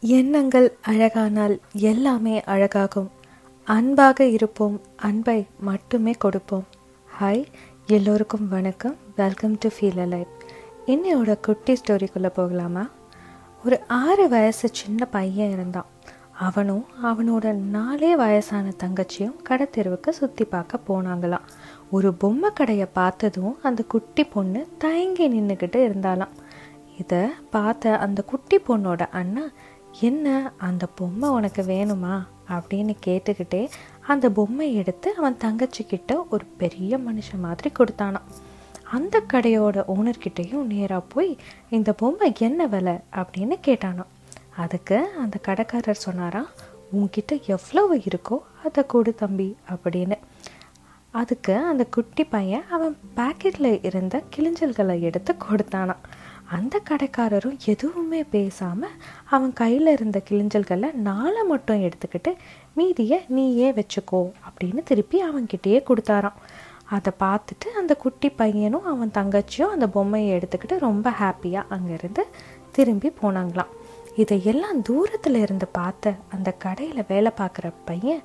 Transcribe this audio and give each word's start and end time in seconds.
எண்ணங்கள் 0.00 0.78
அழகானால் 0.88 1.58
எல்லாமே 1.72 2.42
அழகாகும். 2.46 3.08
அன்பாக 3.64 4.24
இருப்போம் 4.24 4.80
அன்பை 4.96 5.46
மட்டுமே 5.60 6.12
கொடுப்போம். 6.12 6.64
ஹாய் 7.20 7.44
எல்லோருக்கும் 7.86 8.48
வணக்கம். 8.48 8.96
வெல்கம் 9.16 9.56
டு 9.58 9.68
ஃபீல் 9.68 10.06
லைஃப் 10.06 10.28
என்னையோட 10.86 11.40
குட்டி 11.40 11.72
ஸ்டோரிக்குள்ளே 11.72 12.28
போகலாமா? 12.28 12.88
ஒரு 13.64 13.80
ஆறு 13.86 14.28
வயசு 14.28 14.68
சின்ன 14.72 15.04
பையன் 15.06 15.50
இருந்தான். 15.50 15.86
அவனும் 16.32 16.84
அவனோட 17.02 17.54
நாலே 17.54 18.16
வயசான 18.16 18.72
தங்கச்சியும் 18.82 19.36
கடத்தெருவுக்கு 19.48 20.08
சுற்றி 20.08 20.44
பார்க்க 20.44 20.80
போனாங்களாம். 20.88 21.46
ஒரு 21.90 22.14
பொம்மை 22.14 22.50
கடையை 22.54 22.86
பார்த்ததும் 22.92 23.58
அந்த 23.62 23.82
குட்டி 23.82 24.24
பொண்ணு 24.24 24.68
தயங்கி 24.78 25.40
நின்றுக்கிட்டு 25.40 25.80
இருந்தாலாம் 25.88 26.34
இதை 26.98 27.28
பார்த்த 27.50 27.98
அந்த 27.98 28.22
குட்டி 28.22 28.56
பொண்ணோட 28.58 29.06
அண்ணா 29.10 29.42
என்ன 30.00 30.52
அந்த 30.58 30.86
பொம்மை 30.86 31.28
உனக்கு 31.28 31.62
வேணுமா? 31.62 32.26
அப்படின்னு 32.48 32.96
கேட்டுக்கிட்டே 33.06 33.68
அந்த 34.00 34.30
பொம்மை 34.30 34.74
எடுத்து 34.74 35.14
அவன் 35.14 35.36
தங்கச்சிக்கிட்ட 35.44 36.16
ஒரு 36.28 36.44
பெரிய 36.44 36.98
மனுஷன் 36.98 37.38
மாதிரி 37.38 37.70
கொடுத்தானான் 37.78 38.26
அந்த 38.90 39.22
கடையோட 39.32 39.84
ஓனர்கிட்டையும் 39.96 40.66
நேராக 40.66 41.04
போய் 41.08 41.36
இந்த 41.70 41.92
பொம்மை 41.92 42.32
என்ன 42.38 42.66
விலை? 42.66 42.92
அப்படின்னு 42.92 43.54
கேட்டானான் 43.66 44.06
அதுக்கு 44.56 45.10
அந்த 45.18 45.38
கடைக்காரர் 45.38 45.94
சொன்னாராம் 45.94 46.48
உன்கிட்ட 46.96 47.42
எவ்வளவு 47.46 47.96
இருக்கோ 47.96 48.38
அதை 48.64 48.86
கொடு 48.86 49.14
தம்பி 49.14 49.56
அப்படின்னு. 49.70 50.18
அதுக்கு 51.10 51.56
அந்த 51.56 51.84
குட்டி 51.84 52.24
பையன் 52.24 52.66
அவன் 52.70 52.96
பாக்கெட்டில் 53.16 53.84
இருந்த 53.84 54.22
கிளிஞ்சல்களை 54.36 55.00
எடுத்து 55.00 55.34
கொடுத்தானான் 55.38 55.96
அந்த 56.48 56.76
கடைக்காரரும் 56.90 57.56
எதுவுமே 57.64 58.20
பேசாமல் 58.24 58.94
அவன் 59.24 59.52
கையில் 59.52 59.86
இருந்த 59.86 60.18
கிளிஞ்சல்களை 60.30 60.88
நாளை 61.08 61.42
மட்டும் 61.42 61.82
எடுத்துக்கிட்டு 61.82 62.32
மீதியை 62.74 63.18
நீயே 63.28 63.68
வச்சுக்கோ 63.72 64.22
அப்படின்னு 64.46 64.82
திருப்பி 64.82 65.18
அவன்கிட்டயே 65.28 65.80
கொடுத்தாராம். 65.88 66.38
அதை 66.96 67.12
பார்த்துட்டு 67.18 67.68
அந்த 67.80 67.94
குட்டி 67.94 68.28
பையனும் 68.30 68.86
அவன் 68.92 69.14
தங்கச்சியும் 69.14 69.74
அந்த 69.74 69.86
பொம்மையை 69.88 70.30
எடுத்துக்கிட்டு 70.38 70.78
ரொம்ப 70.78 71.10
ஹாப்பியாக 71.10 71.72
அங்கேருந்து 71.76 72.22
திரும்பி 72.70 73.10
போனாங்களாம். 73.22 73.72
இதையெல்லாம் 74.16 74.78
தூரத்தில் 74.82 75.34
இருந்து 75.34 75.66
பார்த்த 75.68 76.14
அந்த 76.28 76.50
கடையில் 76.64 77.08
வேலை 77.08 77.32
பார்க்குற 77.36 77.66
பையன் 77.84 78.22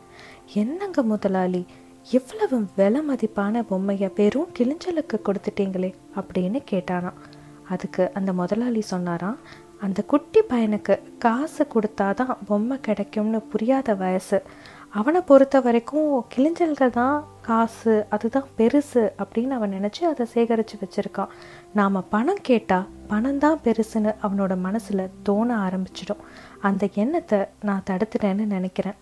என்னங்க 0.53 1.01
முதலாளி 1.03 1.63
இவ்வளவு 2.07 2.57
விலை 2.75 3.01
மதிப்பான 3.09 3.61
பொம்மையை 3.63 4.09
வெறும் 4.15 4.53
கிளிஞ்சலுக்கு 4.59 5.17
கொடுத்துட்டீங்களே 5.27 5.91
அப்படின்னு 6.15 6.59
கேட்டானான் 6.71 7.19
அதுக்கு 7.69 8.11
அந்த 8.13 8.33
முதலாளி 8.33 8.81
சொன்னாராம் 8.81 9.39
அந்த 9.79 10.01
குட்டி 10.03 10.41
பையனுக்கு 10.49 10.99
காசு 11.17 11.67
கொடுத்தாதான் 11.73 12.37
பொம்மை 12.47 12.79
கிடைக்கும்னு 12.79 13.41
புரியாத 13.41 13.95
வயசு. 13.95 14.41
அவனை 14.89 15.21
பொறுத்த 15.21 15.59
வரைக்கும் 15.59 16.25
கிளிஞ்சல்கள் 16.33 16.89
தான் 16.89 17.25
காசு 17.41 18.05
அதுதான் 18.09 18.49
பெருசு 18.57 19.03
அப்படின்னு 19.23 19.55
அவன் 19.57 19.71
நினச்சி 19.71 20.01
அதை 20.01 20.25
சேகரித்து 20.25 20.77
வச்சுருக்கான். 20.81 21.33
நாம் 21.73 22.09
பணம் 22.09 22.41
கேட்டால் 22.41 22.87
பணம் 23.07 23.37
தான் 23.37 23.59
பெருசுன்னு 23.63 24.11
அவனோட 24.23 24.57
மனசில் 24.57 25.11
தோண 25.23 25.57
ஆரம்பிச்சிடும். 25.67 26.23
அந்த 26.61 26.89
எண்ணத்தை 26.93 27.39
நான் 27.61 27.87
தடுத்துட்டேன்னு 27.89 28.45
நினைக்கிறேன். 28.45 28.99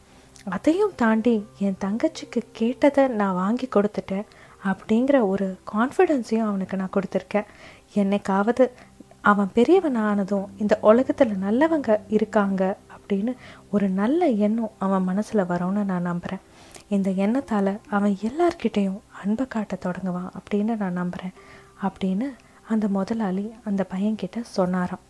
அதையும் 0.49 0.93
தாண்டி 0.95 1.45
என் 1.57 1.81
தங்கச்சிக்கு 1.85 2.41
கேட்டதை 2.51 3.07
நான் 3.07 3.33
வாங்கி 3.33 3.69
கொடுத்துட்டேன். 3.75 4.25
அப்படிங்கிற 4.69 5.27
ஒரு 5.27 5.47
கான்ஃபிடென்ஸையும் 5.73 6.47
அவனுக்கு 6.49 6.77
நான் 6.77 6.95
கொடுத்துருக்கேன். 6.95 7.49
என்னைக்காவது 7.95 8.65
அவன் 9.21 9.51
பெரியவன் 9.53 9.95
ஆனதும் 9.95 10.47
இந்த 10.57 10.77
உலகத்தில் 10.81 11.41
நல்லவங்க 11.43 11.99
இருக்காங்க 12.07 12.77
அப்படின்னு 12.95 13.31
ஒரு 13.71 13.89
நல்ல 13.89 14.27
எண்ணம் 14.45 14.77
அவன் 14.77 15.03
மனசில் 15.03 15.49
வரும்னு 15.51 15.83
நான் 15.91 16.09
நம்புகிறேன் 16.11 16.45
இந்த 16.87 17.09
எண்ணத்தால் 17.25 17.73
அவன் 17.89 18.17
எல்லார்கிட்டேயும் 18.29 19.01
அன்பை 19.23 19.45
காட்ட 19.47 19.77
தொடங்குவான் 19.85 20.31
அப்படின்னு 20.37 20.75
நான் 20.77 20.99
நம்புகிறேன் 21.01 21.35
அப்படின்னு 21.87 22.27
அந்த 22.67 22.87
முதலாளி 22.87 23.45
அந்த 23.63 23.85
பையன்கிட்ட 23.93 24.39
சொன்னாராம். 24.57 25.05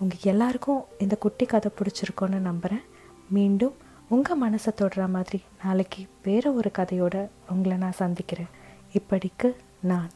உங்கள் 0.00 0.26
எல்லாருக்கும் 0.32 0.82
இந்த 0.98 1.16
குட்டி 1.16 1.46
கதை 1.46 1.70
பிடிச்சிருக்கோன்னு 1.78 2.38
நம்புகிறேன் 2.50 2.84
மீண்டும் 3.28 3.74
உங்கள் 4.08 4.40
மனசை 4.42 4.70
தொடுற 4.78 5.08
மாதிரி 5.08 5.42
நாளைக்கு 5.64 6.02
வேறு 6.22 6.48
ஒரு 6.54 6.70
கதையோடு 6.78 7.20
உங்களை 7.50 7.76
நான் 7.76 8.00
சந்திக்கிறேன். 8.02 8.50
இப்படிக்கு 8.92 9.48
நான் 9.82 10.10